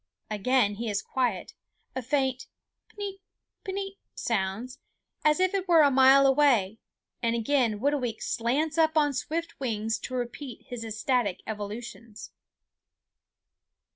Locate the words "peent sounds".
3.63-4.79